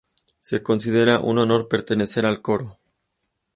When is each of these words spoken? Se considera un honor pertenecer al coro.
Se 0.39 0.63
considera 0.63 1.19
un 1.19 1.37
honor 1.37 1.67
pertenecer 1.67 2.25
al 2.25 2.41
coro. 2.41 2.79